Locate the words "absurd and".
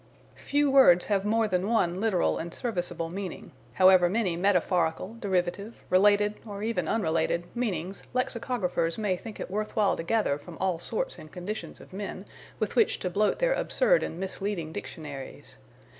13.53-14.19